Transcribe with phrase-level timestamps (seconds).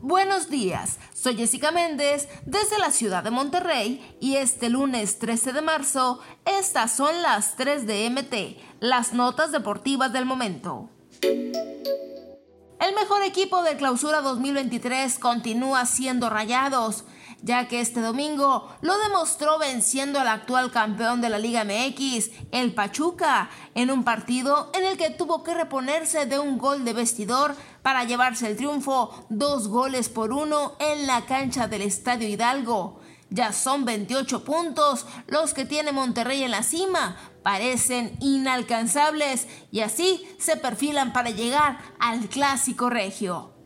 [0.00, 5.60] Buenos días, soy Jessica Méndez desde la ciudad de Monterrey y este lunes 13 de
[5.60, 10.88] marzo estas son las 3 de MT, las notas deportivas del momento.
[11.20, 17.04] El mejor equipo de clausura 2023 continúa siendo Rayados,
[17.42, 22.74] ya que este domingo lo demostró venciendo al actual campeón de la Liga MX, el
[22.74, 27.54] Pachuca, en un partido en el que tuvo que reponerse de un gol de vestidor
[27.82, 33.00] para llevarse el triunfo, dos goles por uno en la cancha del Estadio Hidalgo.
[33.30, 37.16] Ya son 28 puntos los que tiene Monterrey en la cima.
[37.42, 43.57] Parecen inalcanzables y así se perfilan para llegar al clásico regio.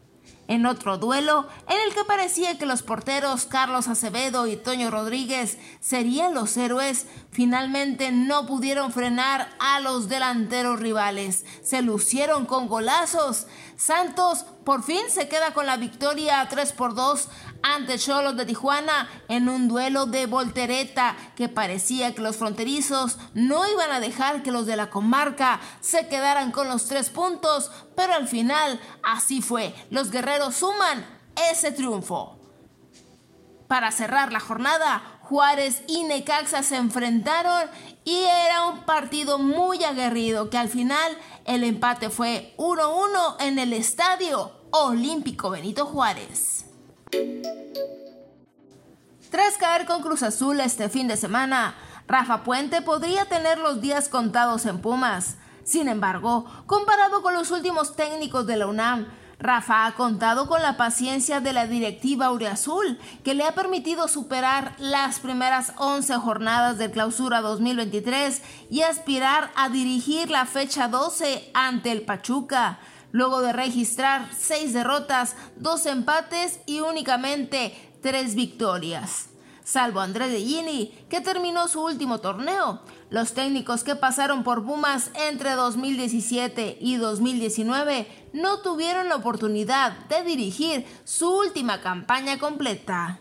[0.53, 5.57] En otro duelo, en el que parecía que los porteros Carlos Acevedo y Toño Rodríguez
[5.81, 11.47] serían los héroes, finalmente no pudieron frenar a los delanteros rivales.
[11.63, 13.47] Se lucieron con golazos.
[13.79, 17.29] Santos por fin se queda con la victoria 3 por 2
[17.63, 23.69] ante Cholos de Tijuana en un duelo de voltereta que parecía que los fronterizos no
[23.71, 28.15] iban a dejar que los de la comarca se quedaran con los tres puntos, pero
[28.15, 29.75] al final así fue.
[29.91, 31.07] Los guerreros suman
[31.51, 32.39] ese triunfo.
[33.69, 37.71] Para cerrar la jornada, Juárez y Necaxa se enfrentaron
[38.05, 41.17] y era un partido muy aguerrido que al final
[41.47, 46.67] el empate fue 1-1 en el estadio Olímpico Benito Juárez.
[49.31, 54.11] Tras caer con Cruz Azul este fin de semana, Rafa Puente podría tener los días
[54.11, 55.37] contados en Pumas.
[55.65, 59.07] Sin embargo, comparado con los últimos técnicos de la UNAM,
[59.43, 64.75] Rafa ha contado con la paciencia de la directiva Aureazul, que le ha permitido superar
[64.79, 71.91] las primeras 11 jornadas de clausura 2023 y aspirar a dirigir la fecha 12 ante
[71.91, 72.79] el Pachuca
[73.11, 79.32] luego de registrar seis derrotas, dos empates y únicamente tres victorias.
[79.65, 82.81] Salvo Andrés de Gini, que terminó su último torneo,
[83.11, 90.23] los técnicos que pasaron por Pumas entre 2017 y 2019 no tuvieron la oportunidad de
[90.25, 93.21] dirigir su última campaña completa.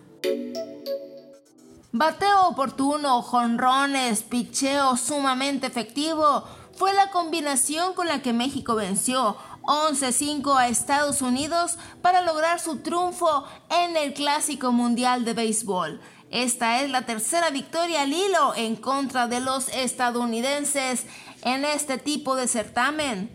[1.91, 10.57] Bateo oportuno, jonrones, picheo sumamente efectivo fue la combinación con la que México venció 11-5
[10.57, 15.99] a Estados Unidos para lograr su triunfo en el Clásico Mundial de Béisbol.
[16.31, 21.05] Esta es la tercera victoria al hilo en contra de los estadounidenses
[21.43, 23.29] en este tipo de certamen.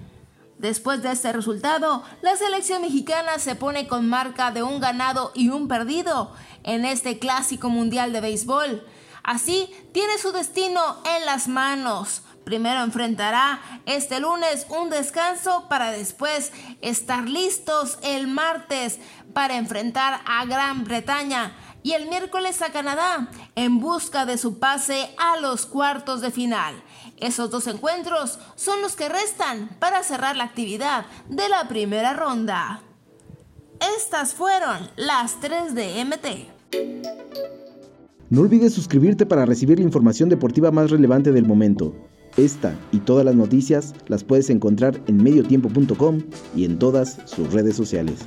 [0.57, 5.51] Después de este resultado, la selección mexicana se pone con marca de un ganado y
[5.51, 8.87] un perdido en este clásico mundial de béisbol.
[9.23, 10.81] Así tiene su destino
[11.19, 12.23] en las manos.
[12.45, 19.01] Primero enfrentará este lunes un descanso para después estar listos el martes
[19.35, 21.53] para enfrentar a Gran Bretaña
[21.87, 26.75] y el miércoles a Canadá en busca de su pase a los cuartos de final.
[27.17, 32.83] Esos dos encuentros son los que restan para cerrar la actividad de la primera ronda.
[33.97, 36.27] Estas fueron las 3 de MT.
[38.31, 41.95] No olvides suscribirte para recibir la información deportiva más relevante del momento.
[42.37, 46.21] Esta y todas las noticias las puedes encontrar en mediotiempo.com
[46.57, 48.27] y en todas sus redes sociales.